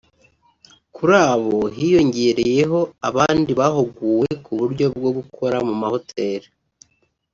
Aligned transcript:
Kuri 0.95 1.15
abo 1.31 1.57
hiyongereyeho 1.77 2.79
abandi 3.09 3.51
bahuguwe 3.59 4.27
ku 4.43 4.51
buryo 4.59 4.85
bwo 4.95 5.09
gukora 5.17 5.57
mu 5.67 5.73
mahoteri 5.81 6.47